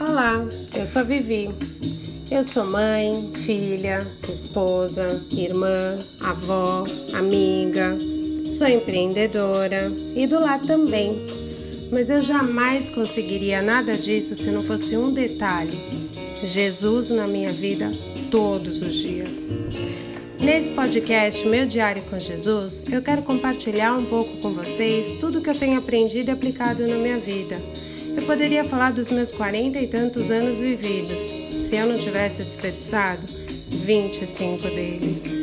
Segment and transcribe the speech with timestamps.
[0.00, 1.50] Olá, eu sou Vivi.
[2.30, 7.96] Eu sou mãe, filha, esposa, irmã, avó, amiga,
[8.50, 11.24] sou empreendedora e do lar também.
[11.92, 15.78] Mas eu jamais conseguiria nada disso se não fosse um detalhe:
[16.42, 17.90] Jesus na minha vida
[18.30, 19.46] todos os dias.
[20.46, 25.50] Nesse podcast Meu Diário com Jesus, eu quero compartilhar um pouco com vocês tudo que
[25.50, 27.60] eu tenho aprendido e aplicado na minha vida.
[28.16, 31.24] Eu poderia falar dos meus quarenta e tantos anos vividos,
[31.60, 33.26] se eu não tivesse desperdiçado
[33.68, 35.34] 25 deles.